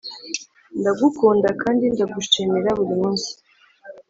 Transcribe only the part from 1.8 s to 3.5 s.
ndagushimira burimunsi